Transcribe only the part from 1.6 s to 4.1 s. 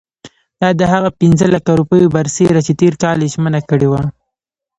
روپیو برسېره چې تېر کال یې ژمنه کړې وه.